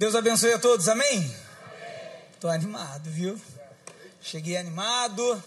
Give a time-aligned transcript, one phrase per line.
[0.00, 1.36] Deus abençoe a todos, amém?
[2.32, 3.38] Estou animado, viu?
[4.18, 5.44] Cheguei animado,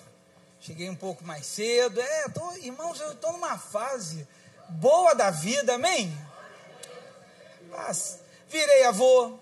[0.60, 2.00] cheguei um pouco mais cedo.
[2.00, 4.28] É, tô, irmãos, eu estou numa fase
[4.70, 6.16] boa da vida, amém?
[7.72, 9.40] Mas, virei avô.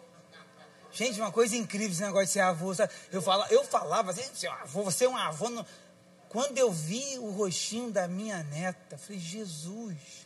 [0.93, 2.73] Gente, uma coisa incrível esse negócio de ser avô.
[2.73, 2.93] Sabe?
[3.11, 5.49] Eu, fala, eu falava assim, avô, você é um avô.
[5.49, 5.65] Não.
[6.29, 10.25] Quando eu vi o rostinho da minha neta, falei, Jesus,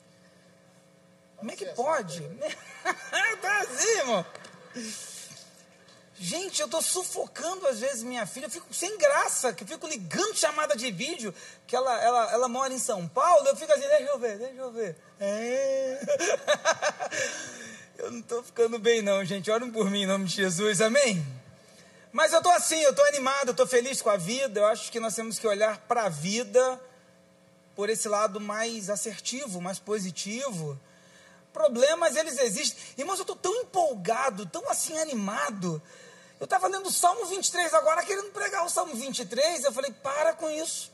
[1.38, 2.22] como é que pode?
[3.42, 4.24] tá assim, irmão.
[6.18, 10.36] Gente, eu estou sufocando às vezes minha filha, eu fico sem graça, que fico ligando
[10.36, 11.34] chamada de vídeo,
[11.68, 14.62] que ela, ela, ela mora em São Paulo, eu fico assim, deixa eu ver, deixa
[14.62, 14.96] eu ver.
[15.20, 16.00] É.
[17.98, 21.26] Eu não estou ficando bem não, gente, orem por mim em nome de Jesus, amém?
[22.12, 24.92] Mas eu estou assim, eu estou animado, eu estou feliz com a vida, eu acho
[24.92, 26.80] que nós temos que olhar para a vida
[27.76, 30.80] por esse lado mais assertivo, mais positivo,
[31.56, 32.78] problemas eles existem.
[32.98, 35.82] Irmãos, eu estou tão empolgado, tão assim animado.
[36.38, 39.64] Eu estava lendo o Salmo 23 agora, querendo pregar o Salmo 23.
[39.64, 40.92] Eu falei, para com isso.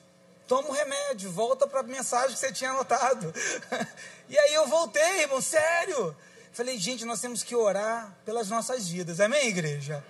[0.47, 3.33] Toma o um remédio, volta para a mensagem que você tinha anotado.
[4.29, 6.15] e aí eu voltei, irmão, sério.
[6.53, 9.19] Falei, gente, nós temos que orar pelas nossas vidas.
[9.19, 10.03] Amém, igreja?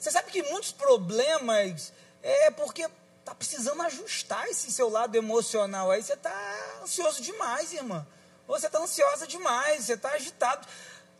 [0.00, 2.88] Você sabe que muitos problemas é porque
[3.20, 6.02] está precisando ajustar esse seu lado emocional aí.
[6.02, 6.34] Você está
[6.82, 8.04] ansioso demais, irmã.
[8.46, 10.66] Você está ansiosa demais, você está agitado.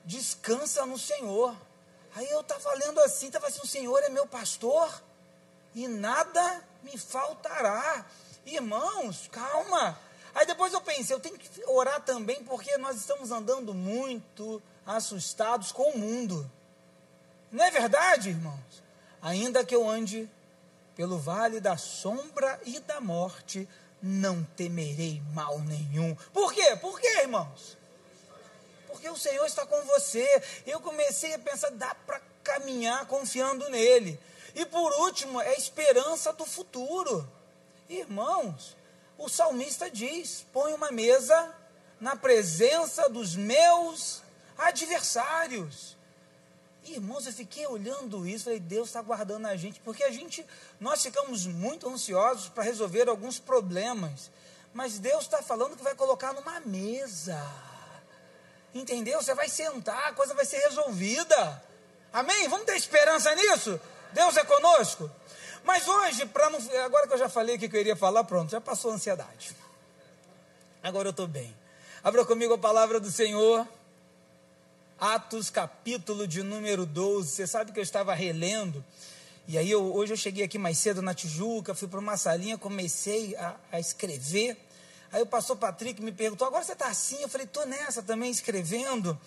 [0.04, 1.56] Descansa no Senhor.
[2.14, 5.02] Aí eu estava lendo assim, estava assim, o Senhor é meu pastor
[5.74, 8.04] e nada me faltará.
[8.44, 9.98] Irmãos, calma.
[10.34, 15.72] Aí depois eu pensei, eu tenho que orar também porque nós estamos andando muito assustados
[15.72, 16.50] com o mundo.
[17.50, 18.82] Não é verdade, irmãos?
[19.20, 20.28] Ainda que eu ande
[20.96, 23.68] pelo vale da sombra e da morte,
[24.02, 26.14] não temerei mal nenhum.
[26.32, 26.76] Por quê?
[26.76, 27.76] Por quê, irmãos?
[28.88, 30.26] Porque o Senhor está com você.
[30.66, 34.18] Eu comecei a pensar, dá para caminhar confiando nele.
[34.54, 37.26] E por último, é a esperança do futuro.
[37.88, 38.76] Irmãos,
[39.16, 41.54] o salmista diz: põe uma mesa
[42.00, 44.22] na presença dos meus
[44.58, 45.96] adversários.
[46.84, 50.44] Irmãos, eu fiquei olhando isso, falei, Deus está guardando a gente, porque a gente,
[50.80, 54.30] nós ficamos muito ansiosos para resolver alguns problemas,
[54.74, 57.40] mas Deus está falando que vai colocar numa mesa,
[58.74, 59.22] entendeu?
[59.22, 61.62] Você vai sentar, a coisa vai ser resolvida,
[62.12, 62.48] amém?
[62.48, 63.80] Vamos ter esperança nisso?
[64.12, 65.08] Deus é conosco?
[65.62, 68.50] Mas hoje, para não, agora que eu já falei o que eu iria falar, pronto,
[68.50, 69.54] já passou a ansiedade,
[70.82, 71.56] agora eu estou bem.
[72.02, 73.64] Abra comigo a palavra do Senhor.
[75.02, 77.28] Atos, capítulo de número 12.
[77.28, 78.84] Você sabe que eu estava relendo.
[79.48, 82.56] E aí, eu, hoje eu cheguei aqui mais cedo na Tijuca, fui para uma salinha,
[82.56, 84.56] comecei a, a, escrever.
[85.10, 87.20] Aí o pastor Patrick me perguntou: agora você está assim?
[87.20, 89.18] Eu falei: estou nessa também escrevendo.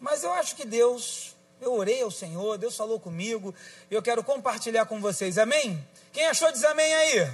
[0.00, 3.54] Mas eu acho que Deus, eu orei ao Senhor, Deus falou comigo,
[3.88, 5.38] e eu quero compartilhar com vocês.
[5.38, 5.86] Amém?
[6.12, 7.32] Quem achou diz amém aí?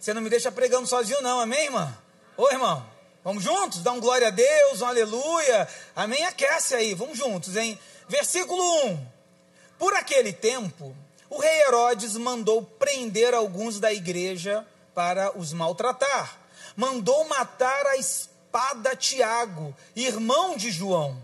[0.00, 1.96] Você não me deixa pregando sozinho, não, amém, irmã?
[2.36, 2.84] Ô irmão,
[3.24, 3.82] Vamos juntos?
[3.82, 5.66] Dá um glória a Deus, um aleluia.
[5.96, 6.22] Amém?
[6.26, 7.78] Aquece aí, vamos juntos, hein?
[8.06, 9.06] Versículo 1.
[9.78, 10.94] Por aquele tempo,
[11.30, 16.38] o rei Herodes mandou prender alguns da igreja para os maltratar.
[16.76, 21.16] Mandou matar a espada Tiago, irmão de João.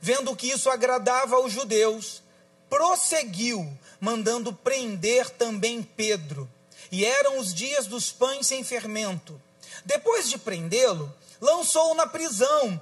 [0.00, 2.22] Vendo que isso agradava aos judeus,
[2.70, 3.70] prosseguiu,
[4.00, 6.48] mandando prender também Pedro.
[6.90, 9.38] E eram os dias dos pães sem fermento.
[9.84, 12.80] Depois de prendê-lo, lançou-o na prisão,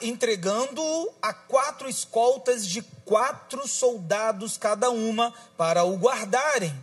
[0.00, 6.74] entregando-o a quatro escoltas de quatro soldados cada uma para o guardarem.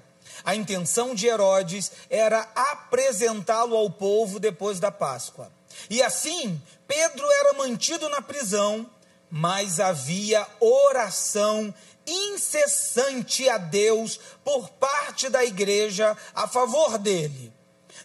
[0.44, 5.52] A intenção de Herodes era apresentá-lo ao povo depois da Páscoa.
[5.90, 8.90] E assim, Pedro era mantido na prisão,
[9.30, 11.74] mas havia oração
[12.08, 17.54] incessante a Deus por parte da igreja a favor dele.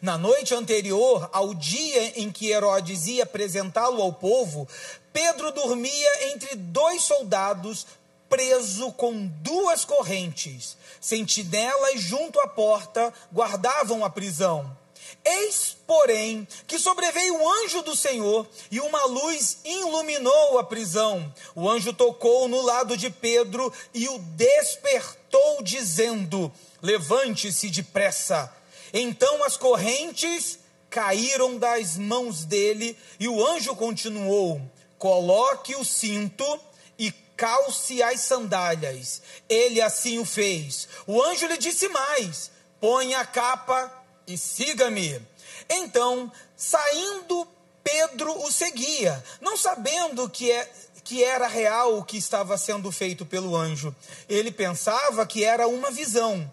[0.04, 4.68] Na noite anterior ao dia em que Herodes ia apresentá-lo ao povo,
[5.14, 7.86] Pedro dormia entre dois soldados,
[8.28, 10.76] preso com duas correntes.
[11.00, 14.76] Sentinelas junto à porta guardavam a prisão.
[15.24, 21.32] Eis, porém, que sobreveio um anjo do Senhor e uma luz iluminou a prisão.
[21.54, 26.52] O anjo tocou no lado de Pedro e o despertou, dizendo:
[26.82, 28.52] Levante-se depressa.
[28.96, 34.62] Então as correntes caíram das mãos dele e o anjo continuou:
[34.96, 36.60] Coloque o cinto
[36.96, 39.20] e calce as sandálias.
[39.48, 40.88] Ele assim o fez.
[41.08, 43.92] O anjo lhe disse mais: Põe a capa
[44.28, 45.20] e siga-me.
[45.68, 47.48] Então, saindo,
[47.82, 50.70] Pedro o seguia, não sabendo que, é,
[51.02, 53.94] que era real o que estava sendo feito pelo anjo.
[54.28, 56.48] Ele pensava que era uma visão.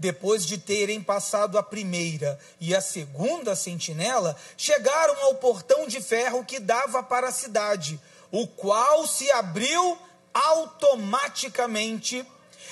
[0.00, 6.42] Depois de terem passado a primeira e a segunda sentinela, chegaram ao portão de ferro
[6.42, 8.00] que dava para a cidade,
[8.32, 9.98] o qual se abriu
[10.32, 12.24] automaticamente.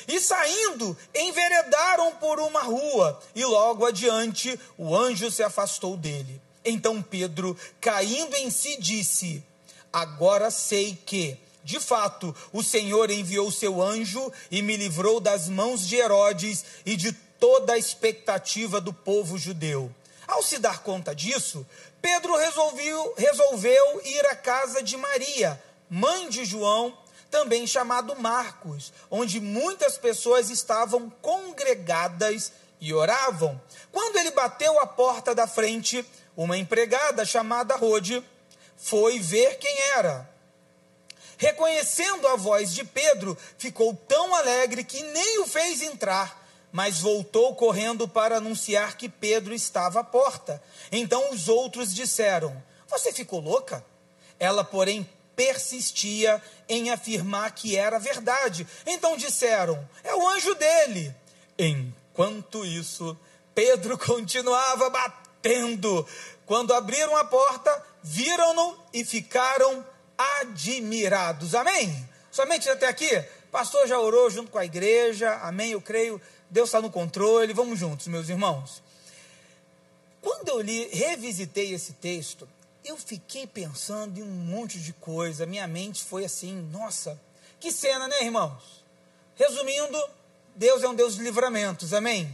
[0.09, 6.41] E saindo, enveredaram por uma rua, e logo adiante o anjo se afastou dele.
[6.65, 9.45] Então Pedro, caindo em si, disse:
[9.93, 15.87] Agora sei que, de fato, o Senhor enviou seu anjo e me livrou das mãos
[15.87, 19.95] de Herodes e de toda a expectativa do povo judeu.
[20.27, 21.67] Ao se dar conta disso,
[22.01, 26.97] Pedro resolveu, resolveu ir à casa de Maria, mãe de João,
[27.31, 33.61] também chamado Marcos, onde muitas pessoas estavam congregadas e oravam.
[33.93, 36.05] Quando ele bateu a porta da frente,
[36.37, 38.25] uma empregada chamada Rode
[38.77, 40.38] foi ver quem era.
[41.39, 47.55] Reconhecendo a voz de Pedro, ficou tão alegre que nem o fez entrar, mas voltou
[47.55, 50.61] correndo para anunciar que Pedro estava à porta.
[50.91, 53.85] Então os outros disseram: Você ficou louca?
[54.37, 58.67] Ela, porém, persistia em afirmar que era verdade.
[58.85, 61.15] Então disseram: É o anjo dele.
[61.57, 63.17] Enquanto isso,
[63.55, 66.05] Pedro continuava batendo.
[66.45, 69.87] Quando abriram a porta, viram-no e ficaram
[70.19, 71.55] admirados.
[71.55, 72.09] Amém?
[72.31, 73.09] Somente até aqui?
[73.51, 75.33] Pastor já orou junto com a igreja.
[75.37, 75.71] Amém?
[75.71, 76.21] Eu creio.
[76.51, 77.53] Deus está no controle.
[77.53, 78.83] Vamos juntos, meus irmãos.
[80.21, 82.49] Quando eu li, revisitei esse texto,
[82.85, 85.47] eu fiquei pensando em um monte de coisa.
[85.47, 87.19] Minha mente foi assim, nossa,
[87.61, 88.85] que cena, né, irmãos?
[89.37, 90.03] Resumindo,
[90.57, 92.31] Deus é um Deus de livramentos, amém?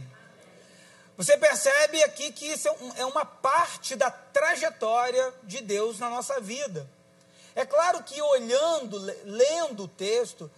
[1.17, 6.41] Você percebe aqui que isso é, é uma parte da trajetória de Deus na nossa
[6.41, 6.89] vida.
[7.55, 10.51] É claro que olhando, lendo o texto,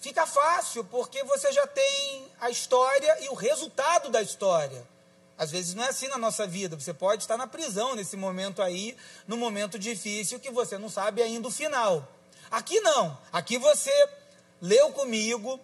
[0.00, 4.84] fica fácil, porque você já tem a história e o resultado da história.
[5.38, 6.78] Às vezes não é assim na nossa vida.
[6.78, 8.96] Você pode estar na prisão nesse momento aí,
[9.26, 12.06] num momento difícil que você não sabe ainda o final.
[12.50, 13.16] Aqui não.
[13.32, 13.92] Aqui você
[14.60, 15.58] leu comigo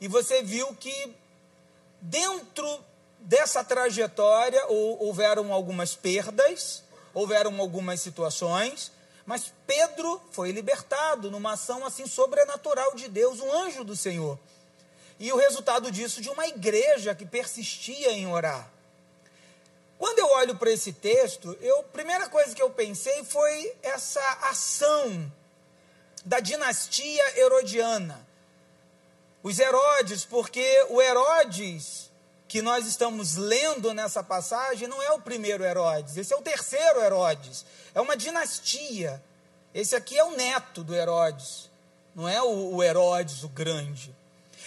[0.00, 1.14] e você viu que
[2.00, 2.84] dentro
[3.18, 6.82] dessa trajetória houveram algumas perdas,
[7.12, 8.90] houveram algumas situações,
[9.30, 14.36] mas Pedro foi libertado numa ação assim sobrenatural de Deus, um anjo do Senhor.
[15.20, 18.68] E o resultado disso de uma igreja que persistia em orar.
[19.96, 24.20] Quando eu olho para esse texto, eu, a primeira coisa que eu pensei foi essa
[24.50, 25.32] ação
[26.24, 28.26] da dinastia herodiana.
[29.44, 32.09] Os Herodes, porque o Herodes
[32.50, 37.00] que nós estamos lendo nessa passagem não é o primeiro Herodes, esse é o terceiro
[37.00, 37.64] Herodes.
[37.94, 39.22] É uma dinastia.
[39.72, 41.70] Esse aqui é o neto do Herodes,
[42.12, 44.12] não é o, Herodes o grande.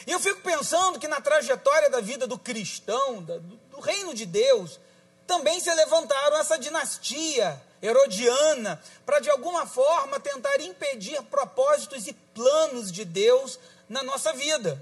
[0.07, 4.25] E eu fico pensando que na trajetória da vida do cristão, do, do reino de
[4.25, 4.79] Deus,
[5.27, 12.89] também se levantaram essa dinastia herodiana para de alguma forma tentar impedir propósitos e planos
[12.89, 13.59] de Deus
[13.89, 14.81] na nossa vida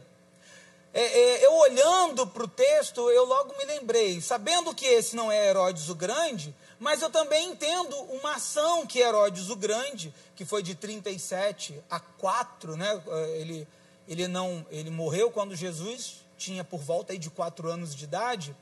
[0.94, 5.32] é, é, eu olhando para o texto, eu logo me lembrei, sabendo que esse não
[5.32, 10.44] é Herodes o Grande, mas eu também entendo uma ação que Herodes o Grande, que
[10.44, 13.02] foi de 37 a 4, né?
[13.36, 13.68] ele,
[14.06, 18.56] ele, não, ele morreu quando Jesus tinha por volta de 4 anos de idade.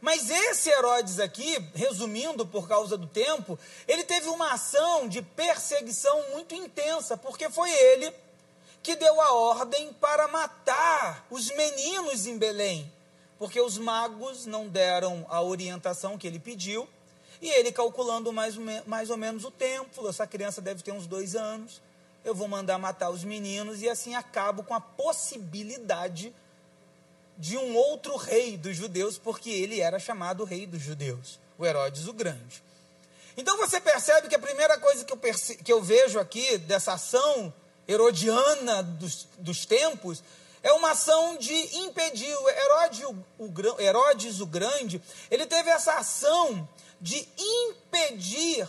[0.00, 3.58] Mas esse Herodes aqui, resumindo por causa do tempo,
[3.88, 8.12] ele teve uma ação de perseguição muito intensa, porque foi ele
[8.82, 12.90] que deu a ordem para matar os meninos em Belém,
[13.38, 16.88] porque os magos não deram a orientação que ele pediu,
[17.40, 21.06] e ele calculando mais, mais ou menos o tempo, falou: essa criança deve ter uns
[21.06, 21.80] dois anos,
[22.24, 26.34] eu vou mandar matar os meninos, e assim acabo com a possibilidade
[27.38, 32.06] de um outro rei dos judeus, porque ele era chamado rei dos judeus, o Herodes
[32.06, 32.62] o Grande.
[33.36, 35.18] Então você percebe que a primeira coisa que eu,
[35.64, 37.52] que eu vejo aqui dessa ação
[37.92, 40.22] herodiana dos, dos tempos,
[40.62, 42.30] é uma ação de impedir.
[42.30, 46.68] Herodes o, o, Herodes o Grande, ele teve essa ação
[47.00, 48.68] de impedir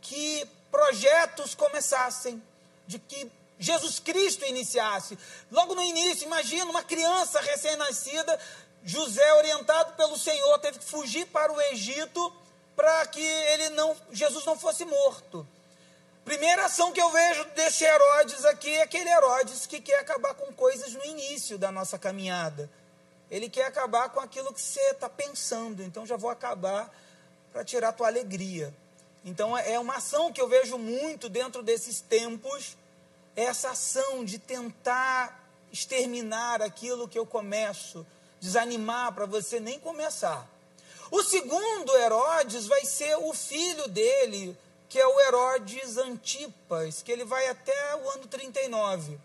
[0.00, 2.42] que projetos começassem,
[2.86, 5.18] de que Jesus Cristo iniciasse.
[5.50, 8.38] Logo no início, imagina uma criança recém-nascida,
[8.84, 12.32] José, orientado pelo Senhor, teve que fugir para o Egito
[12.76, 15.46] para que ele não, Jesus não fosse morto.
[16.24, 20.52] Primeira ação que eu vejo desse Herodes aqui é aquele Herodes que quer acabar com
[20.52, 22.70] coisas no início da nossa caminhada.
[23.30, 25.82] Ele quer acabar com aquilo que você está pensando.
[25.82, 26.90] Então já vou acabar
[27.52, 28.72] para tirar a tua alegria.
[29.24, 32.76] Então é uma ação que eu vejo muito dentro desses tempos
[33.36, 38.06] é essa ação de tentar exterminar aquilo que eu começo,
[38.40, 40.48] desanimar para você nem começar.
[41.10, 44.56] O segundo Herodes vai ser o filho dele,
[44.94, 49.18] que é o Herodes Antipas, que ele vai até o ano 39.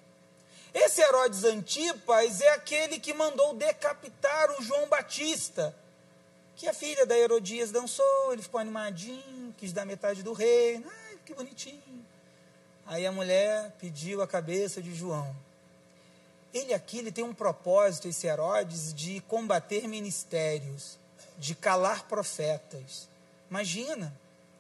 [0.74, 5.76] Esse Herodes Antipas é aquele que mandou decapitar o João Batista,
[6.56, 11.20] que a filha da Herodias dançou, ele ficou animadinho, quis dar metade do reino, ai,
[11.24, 12.04] que bonitinho.
[12.88, 15.36] Aí a mulher pediu a cabeça de João.
[16.52, 20.98] Ele aqui ele tem um propósito, esse Herodes, de combater ministérios,
[21.38, 23.08] de calar profetas.
[23.52, 24.12] Imagina,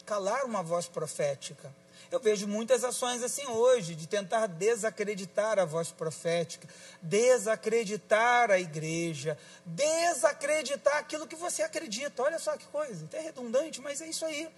[0.09, 1.71] calar uma voz profética.
[2.09, 6.67] Eu vejo muitas ações assim hoje, de tentar desacreditar a voz profética,
[6.99, 12.23] desacreditar a igreja, desacreditar aquilo que você acredita.
[12.23, 14.49] Olha só que coisa, até redundante, mas é isso aí.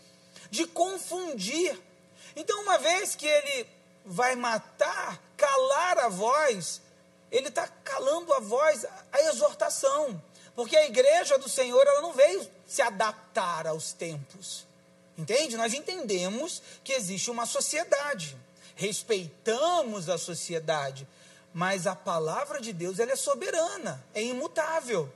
[0.50, 1.78] De confundir.
[2.34, 3.68] Então, uma vez que ele
[4.06, 6.82] vai matar, calar a voz,
[7.30, 10.24] ele está calando a voz, a exortação.
[10.56, 14.71] Porque a igreja do Senhor, ela não veio se adaptar aos tempos.
[15.22, 15.56] Entende?
[15.56, 18.36] Nós entendemos que existe uma sociedade,
[18.74, 21.08] respeitamos a sociedade,
[21.54, 25.08] mas a palavra de Deus ela é soberana, é imutável.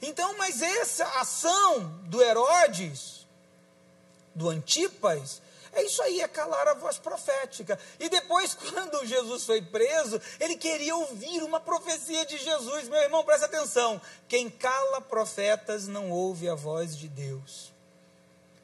[0.00, 3.26] Então, mas essa ação do Herodes,
[4.34, 5.42] do Antipas,
[5.74, 7.78] é isso aí, é calar a voz profética.
[8.00, 12.88] E depois, quando Jesus foi preso, ele queria ouvir uma profecia de Jesus.
[12.88, 17.71] Meu irmão, presta atenção: quem cala profetas não ouve a voz de Deus.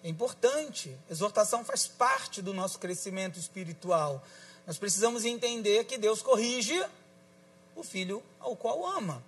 [0.02, 0.96] É importante.
[1.10, 4.22] Exortação faz parte do nosso crescimento espiritual.
[4.66, 6.84] Nós precisamos entender que Deus corrige
[7.74, 9.22] o filho ao qual ama.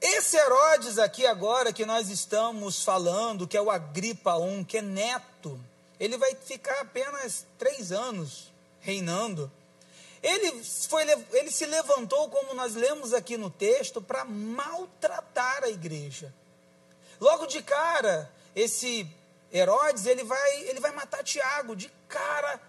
[0.00, 4.82] Esse Herodes aqui agora que nós estamos falando, que é o Agripa I, que é
[4.82, 5.58] neto,
[5.98, 9.50] ele vai ficar apenas três anos reinando.
[10.20, 16.34] Ele, foi, ele se levantou, como nós lemos aqui no texto, para maltratar a igreja.
[17.20, 19.08] Logo de cara, esse
[19.52, 21.76] Herodes, ele vai, ele vai matar Tiago.
[21.76, 22.60] De cara,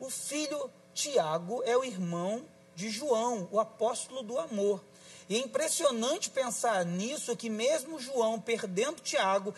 [0.00, 4.82] o filho Tiago é o irmão de João, o apóstolo do amor.
[5.28, 9.54] E é impressionante pensar nisso, que mesmo João perdendo Tiago,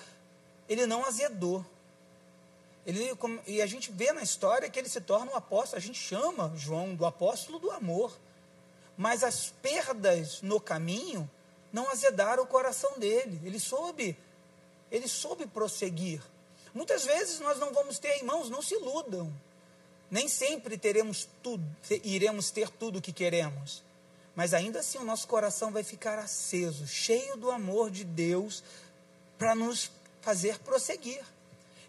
[0.69, 1.65] ele não azedou.
[2.87, 3.13] Ele,
[3.47, 6.53] e a gente vê na história que ele se torna um apóstolo, a gente chama
[6.57, 8.17] João do apóstolo do amor.
[8.97, 11.29] Mas as perdas no caminho
[11.73, 13.41] não azedaram o coração dele.
[13.45, 14.17] Ele soube,
[14.91, 16.23] ele soube prosseguir.
[16.77, 19.33] Muitas vezes nós não vamos ter, irmãos, não se iludam.
[20.11, 21.65] Nem sempre teremos tudo,
[22.05, 23.83] iremos ter tudo o que queremos.
[24.35, 28.63] Mas ainda assim o nosso coração vai ficar aceso, cheio do amor de Deus
[29.39, 29.91] para nos
[30.21, 31.25] fazer prosseguir.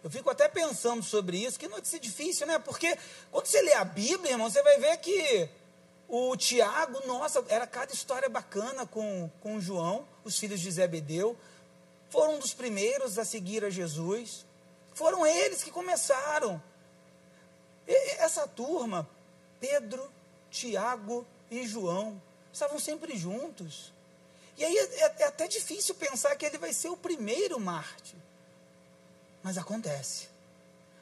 [0.02, 2.58] Eu fico até pensando sobre isso, que notícia difícil, né?
[2.58, 2.96] Porque
[3.30, 5.50] quando você lê a Bíblia, irmão, você vai ver que
[6.08, 11.36] o Tiago, nossa, era cada história bacana com, com João, os filhos de Zebedeu.
[12.08, 14.47] Foram um dos primeiros a seguir a Jesus.
[14.98, 16.60] Foram eles que começaram.
[17.86, 19.08] E essa turma,
[19.60, 20.10] Pedro,
[20.50, 22.20] Tiago e João,
[22.52, 23.92] estavam sempre juntos.
[24.56, 28.16] E aí é, é, até difícil pensar que ele vai ser o primeiro Marte.
[29.40, 30.28] Mas acontece.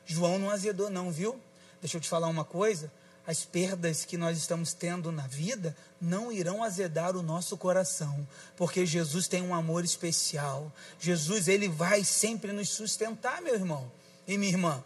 [0.04, 1.40] João não azedou, não, viu?
[1.80, 2.92] Deixa eu te falar uma coisa
[3.26, 8.86] as perdas que nós estamos tendo na vida não irão azedar o nosso coração, porque
[8.86, 10.70] Jesus tem um amor especial.
[11.00, 13.90] Jesus, ele vai sempre nos sustentar, meu irmão
[14.28, 14.84] e minha irmã.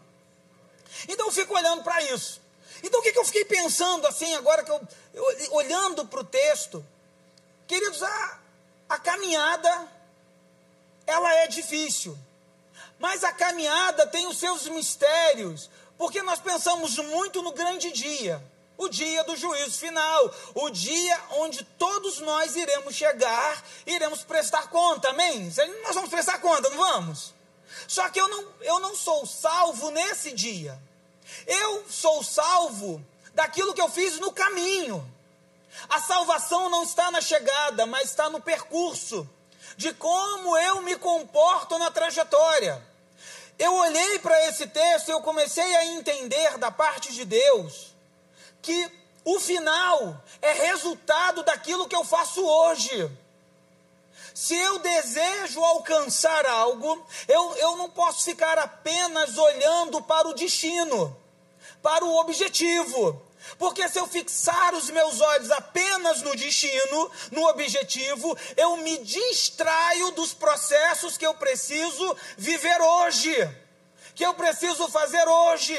[1.08, 2.40] Então eu fico olhando para isso.
[2.82, 4.80] Então o que, que, eu fiquei pensando assim, agora que eu,
[5.12, 6.84] eu olhando para o texto?
[7.66, 8.38] Queridos, a,
[8.88, 9.88] a caminhada,
[11.06, 12.16] ela é difícil.
[12.98, 15.70] Mas a caminhada tem os seus mistérios,
[16.00, 18.42] porque nós pensamos muito no grande dia,
[18.78, 25.10] o dia do juízo final, o dia onde todos nós iremos chegar, iremos prestar conta,
[25.10, 25.52] amém?
[25.82, 27.34] Nós vamos prestar conta, não vamos?
[27.86, 30.80] Só que eu não, eu não sou salvo nesse dia.
[31.46, 33.04] Eu sou salvo
[33.34, 35.06] daquilo que eu fiz no caminho.
[35.86, 39.28] A salvação não está na chegada, mas está no percurso
[39.76, 42.89] de como eu me comporto na trajetória.
[43.60, 47.94] Eu olhei para esse texto e eu comecei a entender da parte de Deus
[48.62, 48.90] que
[49.22, 53.10] o final é resultado daquilo que eu faço hoje.
[54.32, 61.14] Se eu desejo alcançar algo, eu, eu não posso ficar apenas olhando para o destino,
[61.82, 63.20] para o objetivo.
[63.58, 70.10] Porque se eu fixar os meus olhos apenas no destino, no objetivo, eu me distraio
[70.12, 73.34] dos processos que eu preciso viver hoje,
[74.14, 75.78] que eu preciso fazer hoje.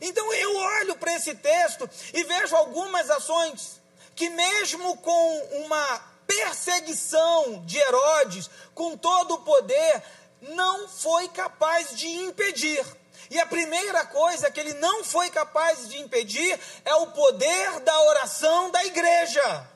[0.00, 3.80] Então eu olho para esse texto e vejo algumas ações
[4.14, 10.02] que, mesmo com uma perseguição de Herodes, com todo o poder,
[10.40, 12.84] não foi capaz de impedir.
[13.30, 18.02] E a primeira coisa que ele não foi capaz de impedir é o poder da
[18.02, 19.66] oração da igreja.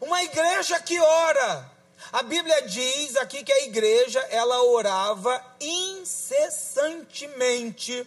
[0.00, 1.70] Uma igreja que ora.
[2.12, 8.06] A Bíblia diz aqui que a igreja ela orava incessantemente.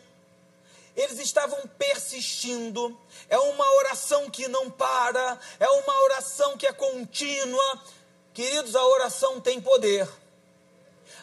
[0.96, 2.98] Eles estavam persistindo.
[3.30, 7.84] É uma oração que não para, é uma oração que é contínua.
[8.34, 10.08] Queridos, a oração tem poder.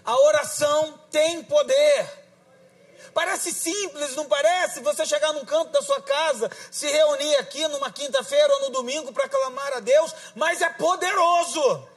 [0.04, 2.21] A oração tem poder.
[3.14, 4.81] Parece simples, não parece?
[4.81, 9.12] Você chegar num canto da sua casa, se reunir aqui numa quinta-feira ou no domingo
[9.12, 11.88] para clamar a Deus, mas é poderoso.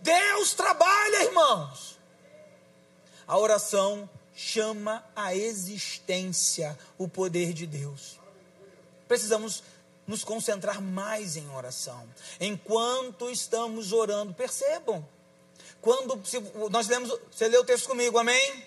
[0.00, 1.98] Deus trabalha, irmãos.
[3.26, 8.18] A oração chama a existência o poder de Deus.
[9.06, 9.62] Precisamos
[10.06, 12.08] nos concentrar mais em oração.
[12.40, 15.06] Enquanto estamos orando, percebam.
[15.82, 16.20] Quando
[16.70, 18.64] nós lemos, você leu o texto comigo, amém?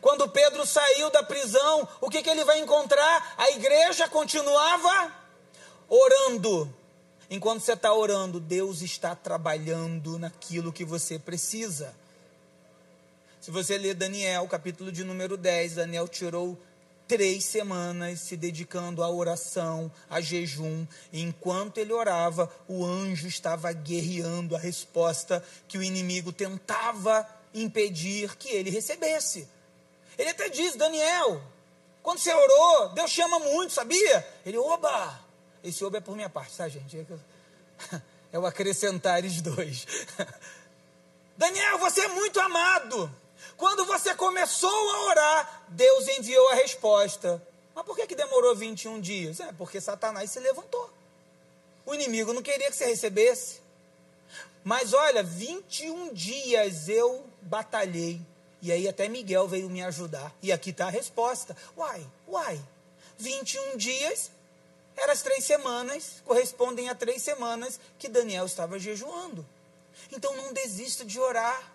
[0.00, 3.34] Quando Pedro saiu da prisão, o que, que ele vai encontrar?
[3.36, 5.12] A igreja continuava
[5.88, 6.72] orando.
[7.30, 11.94] Enquanto você está orando, Deus está trabalhando naquilo que você precisa.
[13.40, 16.58] Se você ler Daniel, capítulo de número 10, Daniel tirou
[17.08, 20.86] três semanas se dedicando à oração, a jejum.
[21.12, 28.36] E enquanto ele orava, o anjo estava guerreando a resposta que o inimigo tentava impedir
[28.36, 29.48] que ele recebesse.
[30.18, 31.42] Ele até diz, Daniel,
[32.02, 34.26] quando você orou, Deus chama muito, sabia?
[34.44, 35.20] Ele, oba!
[35.62, 37.06] Esse oba é por minha parte, tá, gente?
[38.32, 39.86] É o acrescentares dois.
[41.36, 43.10] Daniel, você é muito amado.
[43.56, 47.42] Quando você começou a orar, Deus enviou a resposta.
[47.74, 49.40] Mas por que, que demorou 21 dias?
[49.40, 50.90] É porque Satanás se levantou.
[51.86, 53.60] O inimigo não queria que você recebesse.
[54.64, 58.20] Mas olha, 21 dias eu batalhei
[58.62, 60.32] e aí até Miguel veio me ajudar.
[60.40, 61.56] E aqui está a resposta.
[61.76, 62.60] Uai, uai.
[63.18, 64.30] 21 dias,
[64.96, 69.44] eram as três semanas, correspondem a três semanas que Daniel estava jejuando.
[70.12, 71.72] Então não desista de orar.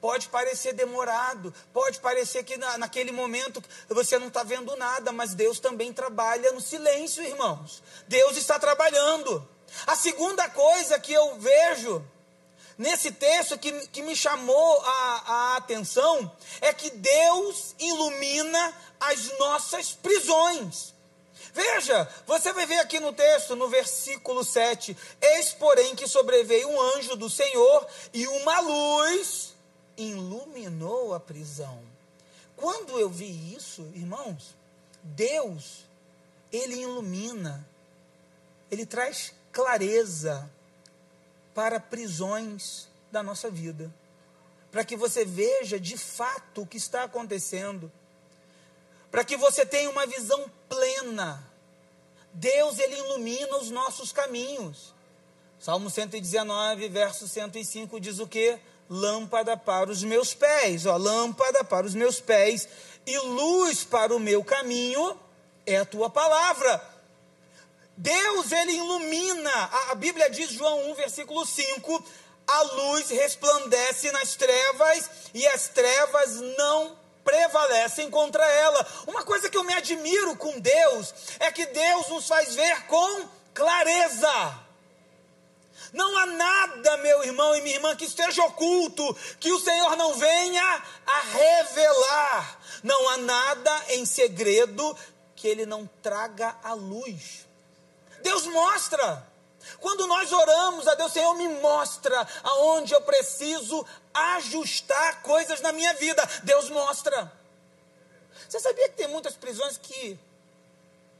[0.00, 5.34] Pode parecer demorado, pode parecer que na, naquele momento você não está vendo nada, mas
[5.34, 7.82] Deus também trabalha no silêncio, irmãos.
[8.06, 9.46] Deus está trabalhando.
[9.86, 12.04] A segunda coisa que eu vejo
[12.80, 19.92] nesse texto que, que me chamou a, a atenção é que Deus ilumina as nossas
[19.92, 20.94] prisões.
[21.52, 26.80] Veja, você vai ver aqui no texto, no versículo 7: Eis, porém, que sobreveio um
[26.96, 29.54] anjo do Senhor e uma luz
[29.98, 31.82] iluminou a prisão.
[32.56, 34.56] Quando eu vi isso, irmãos,
[35.02, 35.84] Deus,
[36.50, 37.66] Ele ilumina,
[38.70, 40.50] Ele traz clareza,
[41.54, 43.92] para prisões da nossa vida,
[44.70, 47.90] para que você veja de fato o que está acontecendo,
[49.10, 51.44] para que você tenha uma visão plena.
[52.32, 54.94] Deus ele ilumina os nossos caminhos.
[55.58, 58.58] Salmo 119, verso 105 diz o que?
[58.88, 62.68] Lâmpada para os meus pés, ó, lâmpada para os meus pés
[63.06, 65.16] e luz para o meu caminho
[65.66, 66.99] é a tua palavra.
[68.00, 69.70] Deus, ele ilumina.
[69.90, 72.02] A, Bíblia diz, João 1, versículo 5:
[72.46, 78.86] a luz resplandece nas trevas e as trevas não prevalecem contra ela.
[79.06, 83.28] Uma coisa que eu me admiro com Deus é que Deus nos faz ver com
[83.52, 84.58] clareza.
[85.92, 90.14] Não há nada, meu irmão e minha irmã, que esteja oculto, que o Senhor não
[90.14, 92.60] venha a revelar.
[92.82, 94.96] Não há nada em segredo
[95.36, 97.49] que Ele não traga à luz.
[98.22, 99.26] Deus mostra.
[99.78, 105.92] Quando nós oramos a Deus, Senhor, me mostra aonde eu preciso ajustar coisas na minha
[105.94, 106.22] vida.
[106.42, 107.30] Deus mostra.
[108.48, 110.18] Você sabia que tem muitas prisões que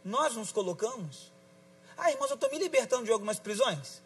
[0.04, 1.30] nós nos colocamos?
[1.96, 4.00] Ah, irmãos, eu estou me libertando de algumas prisões.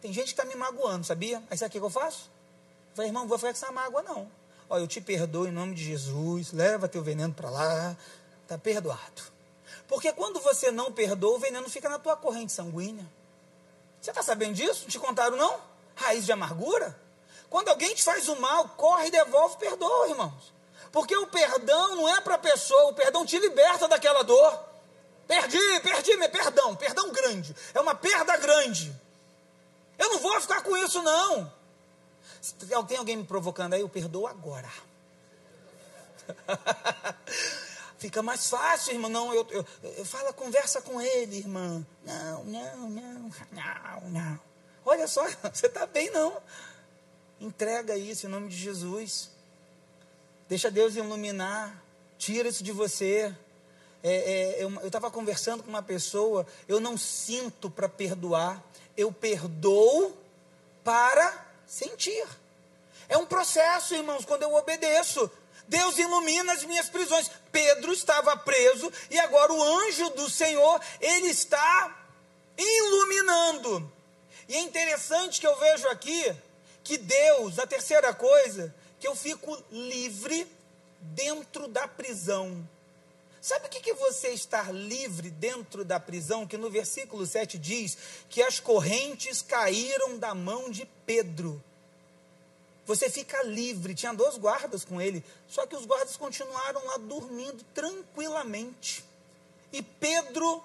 [0.00, 1.42] Tem gente que está me magoando, sabia?
[1.50, 2.30] Aí sabe o que eu faço?
[2.90, 4.30] Eu falei, irmão, não vou ficar com essa mágoa, não.
[4.68, 7.96] Olha, eu te perdoo em nome de Jesus, leva teu veneno para lá,
[8.42, 9.22] está perdoado.
[9.88, 13.06] Porque quando você não perdoa, o veneno fica na tua corrente sanguínea.
[14.00, 14.86] Você está sabendo disso?
[14.86, 15.58] Te contaram, não?
[15.96, 16.96] Raiz de amargura?
[17.48, 20.52] Quando alguém te faz o mal, corre e devolve, perdoa, irmãos.
[20.92, 24.68] Porque o perdão não é para a pessoa, o perdão te liberta daquela dor.
[25.26, 27.56] Perdi, perdi, meu perdão, perdão grande.
[27.72, 28.94] É uma perda grande.
[29.98, 31.52] Eu não vou ficar com isso, não.
[32.86, 34.70] Tem alguém me provocando aí, eu perdoo agora.
[37.98, 39.10] fica mais fácil, irmão.
[39.10, 41.84] Não, eu, eu, eu fala, conversa com ele, irmã.
[42.04, 44.40] Não, não, não, não, não.
[44.84, 46.40] Olha só, você está bem, não.
[47.40, 49.30] Entrega isso em nome de Jesus.
[50.48, 51.82] Deixa Deus iluminar.
[52.16, 53.34] Tira isso de você.
[54.02, 58.62] É, é, eu estava conversando com uma pessoa, eu não sinto para perdoar,
[58.96, 60.16] eu perdoo
[60.84, 62.26] para sentir.
[63.08, 65.30] É um processo, irmãos, quando eu obedeço.
[65.68, 67.30] Deus ilumina as minhas prisões.
[67.52, 72.06] Pedro estava preso e agora o anjo do Senhor, ele está
[72.56, 73.92] iluminando.
[74.48, 76.34] E é interessante que eu vejo aqui
[76.82, 80.46] que Deus, a terceira coisa, que eu fico livre
[81.00, 82.66] dentro da prisão.
[83.40, 86.46] Sabe o que, que você estar livre dentro da prisão?
[86.46, 87.96] Que no versículo 7 diz
[88.28, 91.62] que as correntes caíram da mão de Pedro.
[92.88, 93.94] Você fica livre.
[93.94, 99.04] Tinha dois guardas com ele, só que os guardas continuaram lá dormindo tranquilamente.
[99.70, 100.64] E Pedro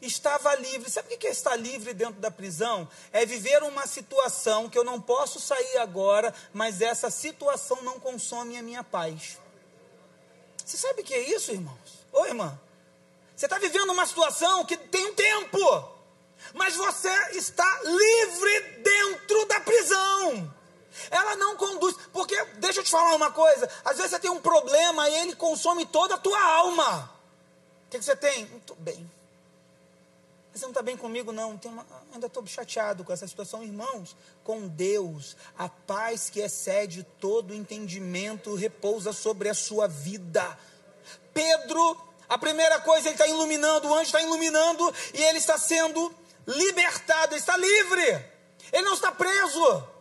[0.00, 0.90] estava livre.
[0.90, 2.88] Sabe o que é estar livre dentro da prisão?
[3.12, 8.56] É viver uma situação que eu não posso sair agora, mas essa situação não consome
[8.56, 9.38] a minha paz.
[10.64, 12.06] Você sabe o que é isso, irmãos?
[12.10, 12.58] Ô irmã,
[13.36, 15.92] você está vivendo uma situação que tem um tempo,
[16.54, 20.54] mas você está livre dentro da prisão.
[21.10, 24.40] Ela não conduz, porque, deixa eu te falar uma coisa: às vezes você tem um
[24.40, 27.10] problema e ele consome toda a tua alma.
[27.86, 28.46] O que, que você tem?
[28.46, 29.10] Muito bem.
[30.50, 31.60] Mas você não está bem comigo, não.
[31.64, 33.64] Uma, ainda estou chateado com essa situação.
[33.64, 40.56] Irmãos, com Deus, a paz que excede todo entendimento repousa sobre a sua vida.
[41.32, 46.14] Pedro, a primeira coisa, ele está iluminando, o anjo está iluminando e ele está sendo
[46.46, 48.24] libertado, ele está livre.
[48.72, 49.93] Ele não está preso.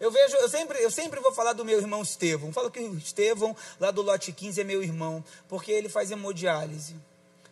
[0.00, 2.52] Eu vejo, eu sempre, eu sempre vou falar do meu irmão Estevão.
[2.52, 6.96] Falo que o Estevão, lá do lote 15, é meu irmão, porque ele faz hemodiálise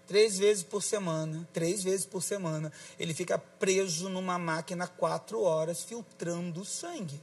[0.08, 5.82] três vezes por semana, três vezes por semana, ele fica preso numa máquina quatro horas
[5.82, 7.20] filtrando sangue.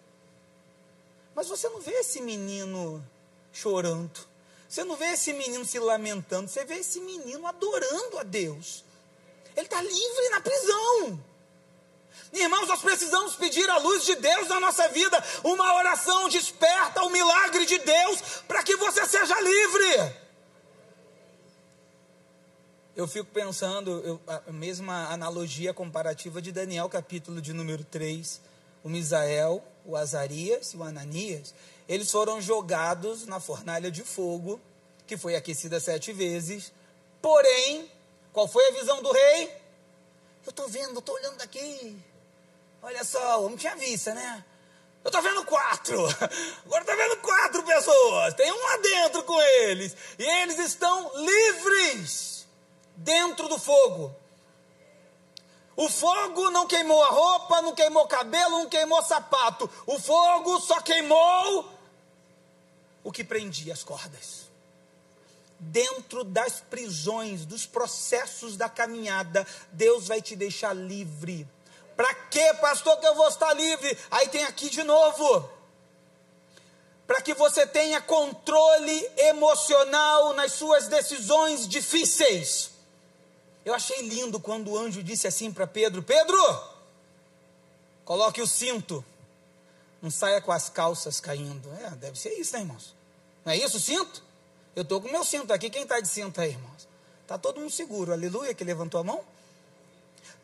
[1.34, 3.04] Mas você não vê esse menino
[3.52, 4.20] chorando,
[4.70, 8.86] você não vê esse menino se lamentando, você vê esse menino adorando a Deus.
[9.56, 11.20] Ele está livre na prisão.
[12.36, 15.24] Irmãos, nós precisamos pedir a luz de Deus na nossa vida.
[15.43, 20.26] Uma oração desperta o milagre de Deus para que você seja livre
[22.95, 28.39] eu fico pensando, eu, a mesma analogia comparativa de Daniel, capítulo de número 3.
[28.84, 31.54] O Misael, o Azarias e o Ananias,
[31.89, 34.62] eles foram jogados na fornalha de fogo,
[35.06, 36.71] que foi aquecida sete vezes.
[37.21, 37.91] Porém,
[38.32, 39.52] qual foi a visão do rei?
[40.45, 41.98] Eu estou vendo, estou olhando daqui.
[42.86, 44.45] Olha só, o homem tinha vista, né?
[45.04, 46.06] Eu estou vendo quatro.
[46.65, 48.36] Agora estou vendo quatro pessoas.
[48.36, 49.98] Tem um lá dentro com eles.
[50.19, 52.45] E eles estão livres
[52.95, 54.15] dentro do fogo.
[55.76, 59.67] O fogo não queimou a roupa, não queimou o cabelo, não queimou o sapato.
[59.88, 61.67] O fogo só queimou
[63.04, 64.45] o que prendia as cordas.
[65.58, 71.48] Dentro das prisões, dos processos da caminhada, Deus vai te deixar livre.
[71.95, 73.97] Para que, pastor, que eu vou estar livre?
[74.12, 75.49] Aí tem aqui de novo.
[77.08, 82.71] Para que você tenha controle emocional nas suas decisões difíceis.
[83.63, 86.38] Eu achei lindo quando o anjo disse assim para Pedro: Pedro,
[88.03, 89.03] coloque o cinto,
[90.01, 91.71] não saia com as calças caindo.
[91.81, 92.93] É, deve ser isso, né, irmãos?
[93.43, 94.23] Não é isso o cinto?
[94.75, 95.69] Eu estou com o meu cinto aqui.
[95.69, 96.88] Quem está de cinto aí, irmãos?
[97.21, 98.12] Está todo mundo seguro.
[98.12, 99.23] Aleluia, que levantou a mão.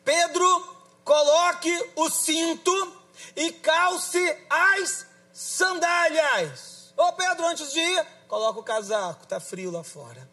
[0.04, 2.96] Pedro, coloque o cinto
[3.36, 6.92] e calce as sandálias.
[6.96, 10.28] Ô Pedro, antes de ir, coloca o casaco, está frio lá fora.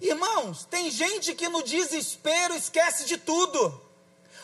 [0.00, 3.80] Irmãos, tem gente que no desespero esquece de tudo.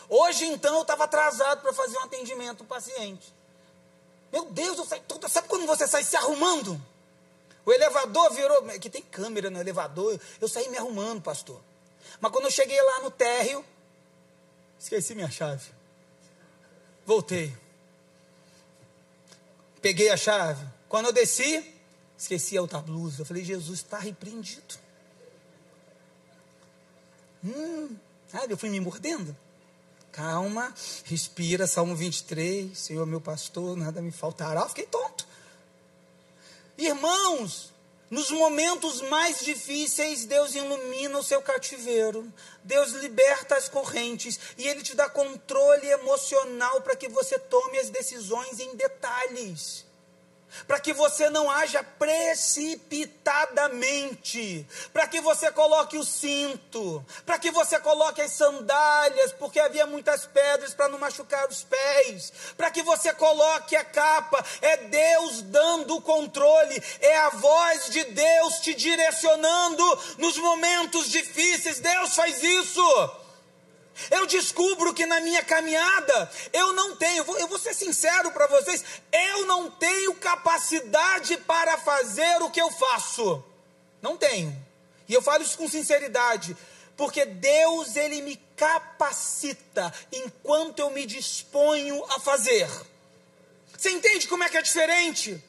[0.07, 3.33] Hoje, então, eu estava atrasado para fazer um atendimento paciente.
[4.31, 5.27] Meu Deus, eu saí todo.
[5.27, 6.81] Sabe quando você sai se arrumando?
[7.65, 8.63] O elevador virou.
[8.79, 10.19] Que tem câmera no elevador.
[10.39, 11.59] Eu saí me arrumando, pastor.
[12.19, 13.63] Mas quando eu cheguei lá no térreo,
[14.79, 15.69] esqueci minha chave.
[17.05, 17.55] Voltei.
[19.81, 20.65] Peguei a chave.
[20.87, 21.63] Quando eu desci,
[22.17, 23.21] esqueci a outra blusa.
[23.21, 24.75] Eu falei, Jesus está repreendido.
[27.43, 27.95] Hum,
[28.27, 29.35] sabe, eu fui me mordendo.
[30.11, 30.73] Calma,
[31.05, 34.61] respira, Salmo 23, Senhor meu pastor, nada me faltará.
[34.61, 35.25] Eu fiquei tonto.
[36.77, 37.71] Irmãos,
[38.09, 42.31] nos momentos mais difíceis, Deus ilumina o seu cativeiro,
[42.63, 47.89] Deus liberta as correntes e Ele te dá controle emocional para que você tome as
[47.89, 49.88] decisões em detalhes.
[50.67, 57.79] Para que você não haja precipitadamente, para que você coloque o cinto, para que você
[57.79, 63.13] coloque as sandálias, porque havia muitas pedras para não machucar os pés, para que você
[63.13, 69.99] coloque a capa, é Deus dando o controle, é a voz de Deus te direcionando
[70.17, 73.28] nos momentos difíceis, Deus faz isso.
[74.09, 78.83] Eu descubro que na minha caminhada eu não tenho, eu vou ser sincero para vocês,
[79.11, 83.43] eu não tenho capacidade para fazer o que eu faço.
[84.01, 84.55] Não tenho.
[85.07, 86.55] E eu falo isso com sinceridade,
[86.95, 92.69] porque Deus ele me capacita enquanto eu me disponho a fazer.
[93.75, 95.41] Você entende como é que é diferente?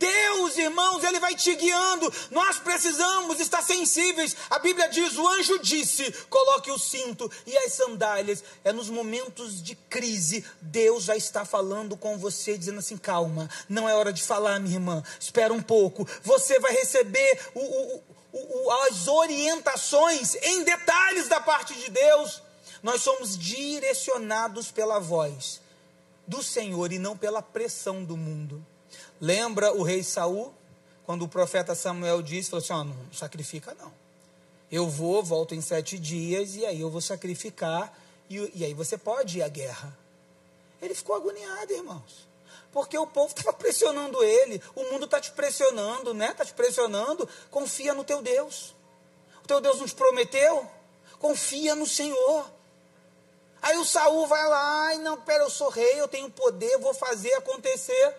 [0.00, 2.10] Deus, irmãos, Ele vai te guiando.
[2.30, 4.34] Nós precisamos estar sensíveis.
[4.48, 8.42] A Bíblia diz: o anjo disse: coloque o cinto e as sandálias.
[8.64, 13.86] É nos momentos de crise, Deus já está falando com você, dizendo assim: calma, não
[13.86, 15.04] é hora de falar, minha irmã.
[15.20, 16.08] Espera um pouco.
[16.22, 22.42] Você vai receber o, o, o, as orientações em detalhes da parte de Deus.
[22.82, 25.60] Nós somos direcionados pela voz
[26.26, 28.64] do Senhor e não pela pressão do mundo.
[29.20, 30.54] Lembra o rei Saul?
[31.04, 33.92] Quando o profeta Samuel disse, falou assim: oh, não sacrifica não.
[34.70, 37.92] Eu vou, volto em sete dias, e aí eu vou sacrificar,
[38.28, 39.96] e, e aí você pode ir à guerra.
[40.80, 42.28] Ele ficou agoniado, irmãos.
[42.72, 46.30] Porque o povo estava pressionando ele, o mundo está te pressionando, né?
[46.30, 47.28] Está te pressionando.
[47.50, 48.74] Confia no teu Deus.
[49.42, 50.64] O teu Deus nos prometeu.
[51.18, 52.48] Confia no Senhor.
[53.60, 56.94] Aí o Saul vai lá, ai não, pera, eu sou rei, eu tenho poder, vou
[56.94, 58.16] fazer acontecer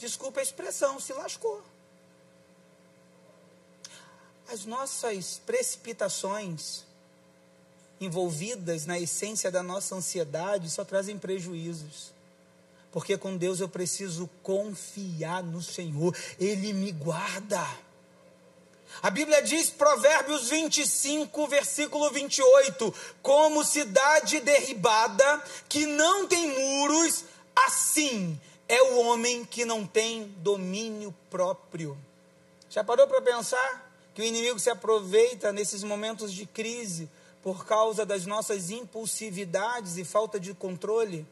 [0.00, 1.62] desculpa a expressão, se lascou.
[4.48, 6.84] As nossas precipitações
[8.00, 12.12] envolvidas na essência da nossa ansiedade só trazem prejuízos.
[12.90, 17.64] Porque com Deus eu preciso confiar no Senhor, Ele me guarda.
[19.02, 28.40] A Bíblia diz, Provérbios 25, versículo 28, como cidade derribada, que não tem muros, assim
[28.70, 31.98] é o homem que não tem domínio próprio.
[32.70, 37.10] Já parou para pensar que o inimigo se aproveita nesses momentos de crise
[37.42, 41.26] por causa das nossas impulsividades e falta de controle?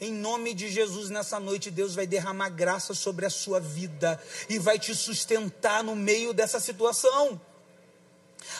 [0.00, 4.58] Em nome de Jesus, nessa noite, Deus vai derramar graça sobre a sua vida e
[4.58, 7.38] vai te sustentar no meio dessa situação.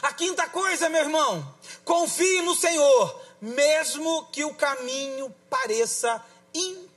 [0.03, 1.55] A quinta coisa, meu irmão,
[1.87, 6.90] confie no Senhor, mesmo que o caminho pareça impossível.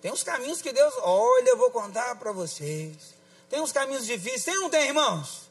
[0.00, 3.14] Tem uns caminhos que Deus, olha, eu vou contar para vocês.
[3.48, 5.44] Tem uns caminhos difíceis, tem ou não tem, irmãos?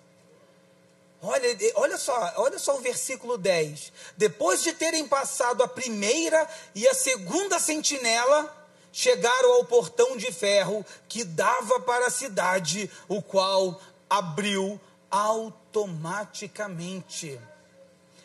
[1.22, 3.94] Olha, olha só, olha só o versículo 10.
[4.18, 8.54] Depois de terem passado a primeira e a segunda sentinela,
[8.92, 17.40] chegaram ao portão de ferro que dava para a cidade, o qual abriu automaticamente.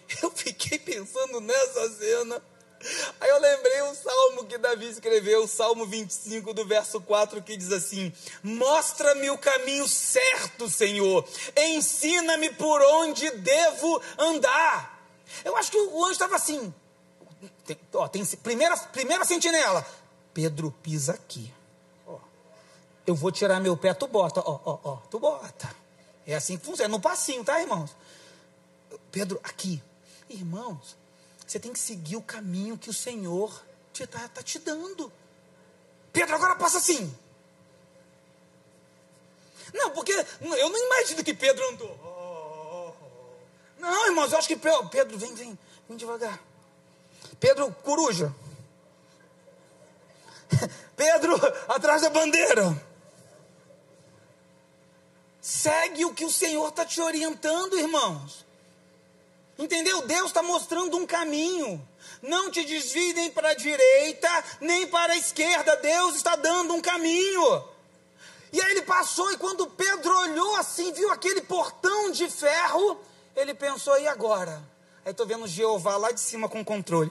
[0.22, 2.42] Eu fiquei pensando nessa cena.
[3.20, 7.56] Aí eu lembrei o salmo que Davi escreveu, o Salmo 25, do verso 4, que
[7.56, 8.12] diz assim:
[8.42, 15.02] Mostra-me o caminho certo, Senhor, ensina-me por onde devo andar.
[15.44, 16.72] Eu acho que o anjo estava assim.
[17.64, 19.84] Tem, ó, tem primeira, primeira sentinela.
[20.32, 21.52] Pedro pisa aqui.
[22.06, 22.16] Ó,
[23.06, 24.40] eu vou tirar meu pé, tu bota.
[24.40, 25.74] Ó, ó, ó, tu bota.
[26.26, 26.88] É assim que funciona.
[26.88, 27.90] No passinho, tá, irmãos?
[29.10, 29.82] Pedro, aqui.
[30.28, 30.96] Irmãos,
[31.48, 33.64] você tem que seguir o caminho que o Senhor
[33.98, 35.10] está tá te dando.
[36.12, 37.12] Pedro, agora passa assim.
[39.72, 42.96] Não, porque eu não imagino que Pedro andou.
[43.78, 45.58] Não, irmãos, eu acho que Pedro, Pedro vem, vem,
[45.88, 46.38] vem devagar.
[47.40, 48.32] Pedro, coruja.
[50.94, 51.34] Pedro,
[51.68, 52.76] atrás da bandeira.
[55.40, 58.44] Segue o que o Senhor está te orientando, irmãos.
[59.58, 60.02] Entendeu?
[60.02, 61.86] Deus está mostrando um caminho.
[62.22, 65.76] Não te desvie para a direita, nem para a esquerda.
[65.76, 67.64] Deus está dando um caminho.
[68.52, 73.00] E aí ele passou, e quando Pedro olhou assim, viu aquele portão de ferro,
[73.36, 74.62] ele pensou: e agora?
[75.04, 77.10] Aí estou vendo Jeová lá de cima com controle.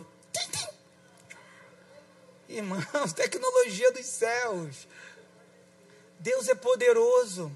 [2.48, 4.88] Irmãos, tecnologia dos céus.
[6.20, 7.52] Deus é poderoso.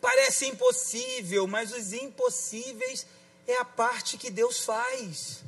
[0.00, 3.06] Parece impossível, mas os impossíveis
[3.46, 5.40] é a parte que Deus faz.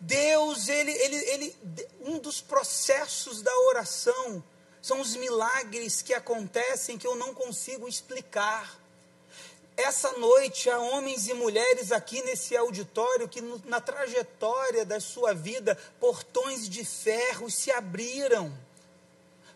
[0.00, 1.56] Deus, ele, ele, ele,
[2.00, 4.42] um dos processos da oração
[4.80, 8.80] são os milagres que acontecem que eu não consigo explicar.
[9.76, 15.78] Essa noite há homens e mulheres aqui nesse auditório que na trajetória da sua vida,
[15.98, 18.52] portões de ferro se abriram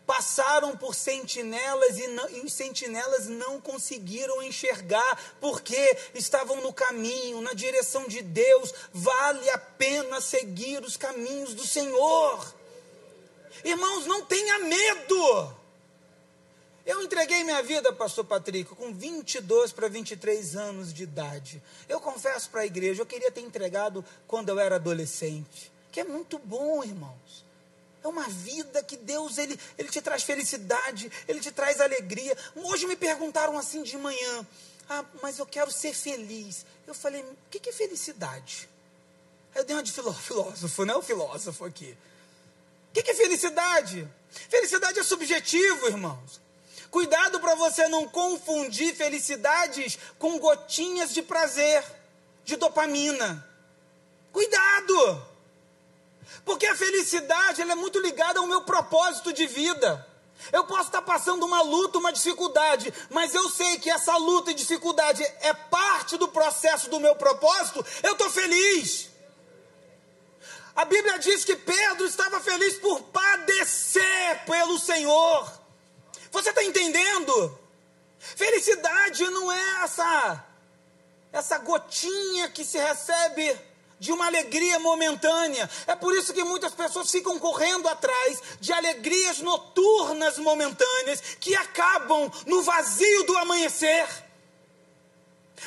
[0.07, 7.41] passaram por sentinelas e, não, e, os sentinelas não conseguiram enxergar, porque estavam no caminho,
[7.41, 8.73] na direção de Deus.
[8.93, 12.55] Vale a pena seguir os caminhos do Senhor.
[13.65, 15.53] Irmãos, não tenha medo.
[16.85, 21.61] Eu entreguei minha vida, pastor Patrick, com 22 para 23 anos de idade.
[21.89, 26.05] Eu confesso para a igreja, eu queria ter entregado quando eu era adolescente, que é
[26.05, 27.46] muito bom, irmãos.
[28.03, 32.37] É uma vida que Deus, ele, ele te traz felicidade, ele te traz alegria.
[32.55, 34.47] Hoje me perguntaram assim de manhã,
[34.89, 36.65] ah, mas eu quero ser feliz.
[36.85, 38.69] Eu falei, o que é felicidade?
[39.53, 41.97] Aí eu dei uma de filósofo, não é o filósofo aqui.
[42.89, 44.07] O que é felicidade?
[44.49, 46.39] Felicidade é subjetivo, irmãos.
[46.89, 51.83] Cuidado para você não confundir felicidades com gotinhas de prazer,
[52.45, 53.45] de dopamina.
[54.31, 55.36] Cuidado!
[56.43, 60.05] Porque a felicidade é muito ligada ao meu propósito de vida.
[60.51, 64.53] Eu posso estar passando uma luta, uma dificuldade, mas eu sei que essa luta e
[64.53, 69.09] dificuldade é parte do processo do meu propósito, eu estou feliz.
[70.75, 75.51] A Bíblia diz que Pedro estava feliz por padecer pelo Senhor.
[76.31, 77.59] Você está entendendo?
[78.19, 80.45] Felicidade não é essa
[81.31, 83.59] essa gotinha que se recebe
[83.99, 85.69] de uma alegria momentânea.
[85.87, 92.31] É por isso que muitas pessoas ficam correndo atrás de alegrias noturnas momentâneas que acabam
[92.45, 94.07] no vazio do amanhecer.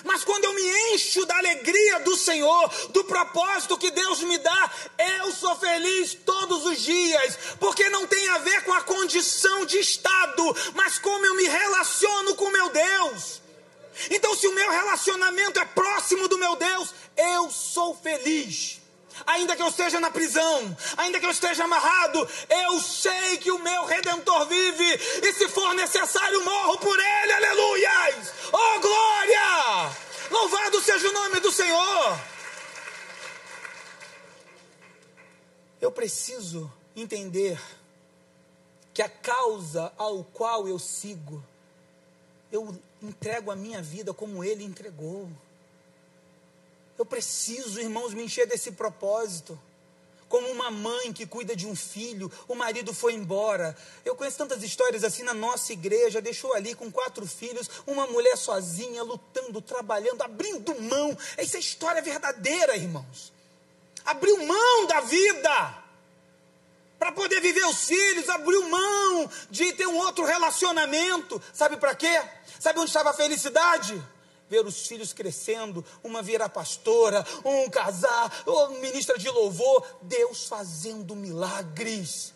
[0.04, 4.70] Mas quando eu me encho da alegria do Senhor, do propósito que Deus me dá,
[5.18, 9.78] eu sou feliz todos os dias, porque não tem a ver com a condição de
[9.78, 13.40] estado, mas como eu me relaciono com meu Deus.
[14.10, 18.80] Então, se o meu relacionamento é próximo do meu Deus, eu sou feliz
[19.26, 23.58] ainda que eu esteja na prisão, ainda que eu esteja amarrado, eu sei que o
[23.58, 28.32] meu redentor vive, e se for necessário, morro por ele, aleluias!
[28.52, 29.96] Oh glória!
[30.30, 32.20] Louvado seja o nome do Senhor!
[35.80, 37.60] Eu preciso entender
[38.92, 41.42] que a causa ao qual eu sigo,
[42.52, 45.28] eu entrego a minha vida como ele entregou.
[46.98, 49.58] Eu preciso, irmãos, me encher desse propósito.
[50.28, 53.76] Como uma mãe que cuida de um filho, o marido foi embora.
[54.04, 58.36] Eu conheço tantas histórias assim na nossa igreja, deixou ali com quatro filhos, uma mulher
[58.36, 61.16] sozinha, lutando, trabalhando, abrindo mão.
[61.36, 63.32] Essa é história verdadeira, irmãos.
[64.04, 65.79] Abriu mão da vida
[67.00, 71.42] para poder viver os filhos, abriu mão de ter um outro relacionamento.
[71.50, 72.22] Sabe para quê?
[72.60, 74.00] Sabe onde estava a felicidade?
[74.50, 81.14] ver os filhos crescendo, uma virar pastora, um casar, ou ministra de louvor, Deus fazendo
[81.14, 82.34] milagres.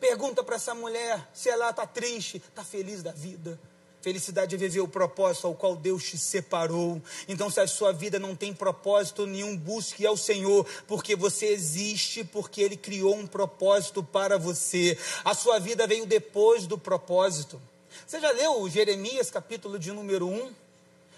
[0.00, 3.60] Pergunta para essa mulher se ela está triste, está feliz da vida.
[4.04, 7.00] Felicidade é viver o propósito ao qual Deus te separou.
[7.26, 12.22] Então, se a sua vida não tem propósito nenhum, busque ao Senhor, porque você existe,
[12.22, 14.98] porque Ele criou um propósito para você.
[15.24, 17.58] A sua vida veio depois do propósito.
[18.06, 20.52] Você já leu Jeremias, capítulo de número 1?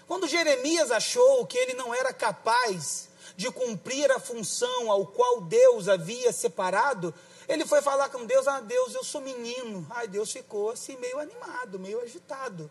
[0.07, 5.89] Quando Jeremias achou que ele não era capaz de cumprir a função ao qual Deus
[5.89, 7.13] havia separado,
[7.47, 9.85] ele foi falar com Deus: Ah, Deus, eu sou menino.
[9.89, 12.69] Ai, Deus ficou assim, meio animado, meio agitado.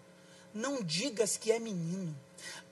[0.53, 2.17] Não digas que é menino.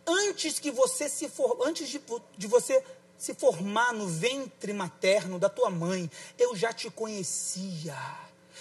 [0.06, 2.00] Antes que você se for, antes de,
[2.36, 2.82] de você
[3.16, 7.96] se formar no ventre materno da tua mãe, eu já te conhecia.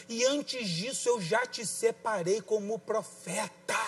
[0.08, 3.79] E antes disso eu já te separei como profeta.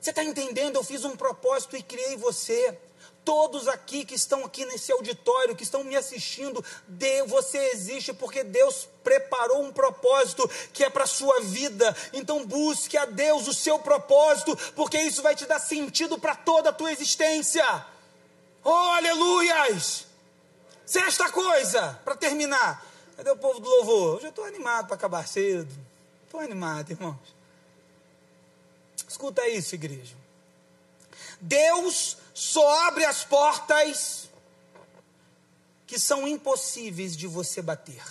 [0.00, 0.76] Você está entendendo?
[0.76, 2.78] Eu fiz um propósito e criei você.
[3.26, 8.44] Todos aqui que estão aqui nesse auditório, que estão me assistindo, de, você existe porque
[8.44, 11.94] Deus preparou um propósito que é para a sua vida.
[12.12, 16.70] Então busque a Deus o seu propósito, porque isso vai te dar sentido para toda
[16.70, 17.66] a tua existência.
[18.62, 20.06] Oh, aleluias!
[20.86, 22.86] Sexta coisa, para terminar.
[23.16, 24.16] Cadê o povo do louvor?
[24.18, 25.74] Hoje eu estou animado para acabar cedo.
[26.24, 27.34] Estou animado, irmãos.
[29.08, 30.14] Escuta isso, igreja.
[31.40, 34.28] Deus só abre as portas
[35.86, 38.04] que são impossíveis de você bater.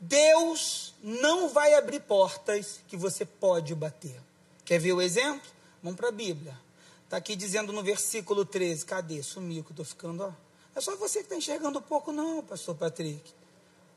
[0.00, 4.18] Deus não vai abrir portas que você pode bater.
[4.64, 5.46] Quer ver o exemplo?
[5.82, 6.58] Vamos para a Bíblia.
[7.04, 8.86] Está aqui dizendo no versículo 13.
[8.86, 9.22] Cadê?
[9.22, 10.24] Sumiu que eu estou ficando.
[10.24, 10.32] Ó.
[10.74, 13.30] É só você que está enxergando um pouco, não, pastor Patrick.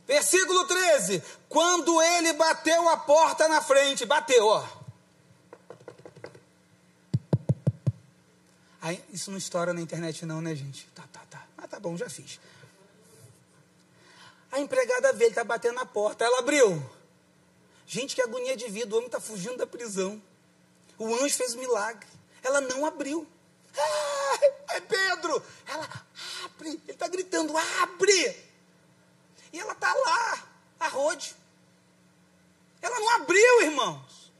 [0.05, 1.23] Versículo 13.
[1.47, 4.76] Quando ele bateu a porta na frente, bateu, ó.
[8.87, 10.87] Aí, isso não estoura na internet, não, né, gente?
[10.95, 11.45] Tá, tá, tá.
[11.57, 12.39] Ah, tá bom, já fiz.
[14.49, 16.23] A empregada vê, ele está batendo na porta.
[16.23, 16.81] Ela abriu.
[17.85, 18.95] Gente, que agonia de vida.
[18.95, 20.21] O homem está fugindo da prisão.
[20.97, 22.07] O anjo fez um milagre.
[22.41, 23.27] Ela não abriu.
[23.77, 25.43] Ah, é Pedro!
[25.67, 26.05] Ela
[26.45, 26.69] abre.
[26.69, 28.45] Ele está gritando: abre!
[29.51, 30.47] E ela está lá,
[30.79, 31.35] a rode.
[32.81, 34.31] Ela não abriu, irmãos.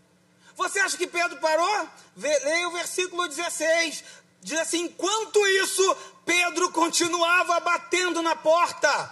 [0.55, 1.89] Você acha que Pedro parou?
[2.15, 4.05] Leia o versículo 16.
[4.47, 9.11] Diz assim: enquanto isso, Pedro continuava batendo na porta.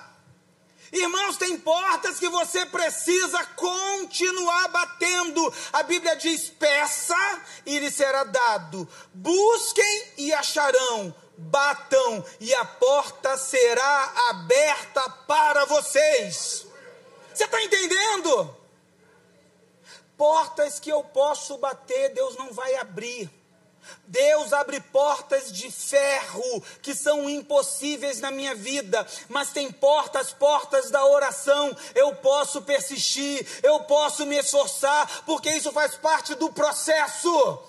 [0.94, 5.54] Irmãos, tem portas que você precisa continuar batendo.
[5.74, 8.88] A Bíblia diz: peça e lhe será dado.
[9.14, 11.14] Busquem e acharão.
[11.38, 16.66] Batam e a porta será aberta para vocês.
[17.34, 18.56] Você está entendendo?
[20.18, 23.30] Portas que eu posso bater, Deus não vai abrir.
[24.08, 30.92] Deus abre portas de ferro que são impossíveis na minha vida, mas tem portas, portas
[30.92, 31.76] da oração.
[31.94, 37.60] Eu posso persistir, eu posso me esforçar, porque isso faz parte do processo.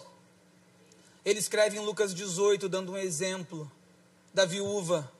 [1.25, 3.71] Ele escreve em Lucas 18, dando um exemplo
[4.33, 5.11] da viúva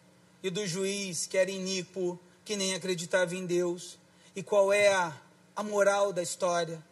[0.43, 3.99] e do juiz que era iníquo, que nem acreditava em Deus.
[4.35, 5.13] E qual é a,
[5.57, 6.85] a moral da história?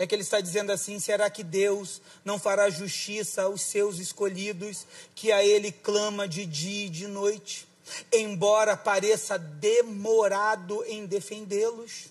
[0.00, 4.86] É que ele está dizendo assim: será que Deus não fará justiça aos seus escolhidos,
[5.14, 7.68] que a ele clama de dia e de noite,
[8.10, 12.06] embora pareça demorado em defendê-los?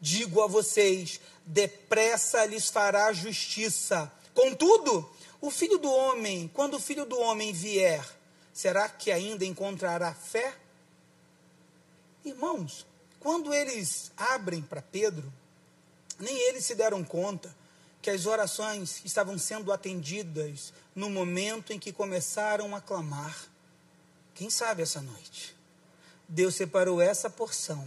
[0.00, 4.10] Digo a vocês: depressa lhes fará justiça.
[4.34, 5.08] Contudo,
[5.40, 8.04] o filho do homem, quando o filho do homem vier,
[8.52, 10.56] será que ainda encontrará fé?
[12.24, 12.84] Irmãos,
[13.20, 15.32] quando eles abrem para Pedro,
[16.22, 17.52] nem eles se deram conta
[18.00, 23.36] que as orações estavam sendo atendidas no momento em que começaram a clamar.
[24.32, 25.54] Quem sabe essa noite?
[26.28, 27.86] Deus separou essa porção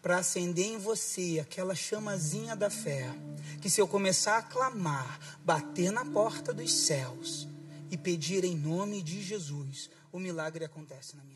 [0.00, 3.12] para acender em você aquela chamazinha da fé,
[3.60, 7.48] que se eu começar a clamar, bater na porta dos céus
[7.90, 11.35] e pedir em nome de Jesus, o milagre acontece na minha.